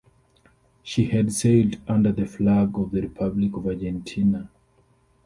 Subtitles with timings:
[0.81, 4.49] She had sailed under the flag of the Republic of Argentina.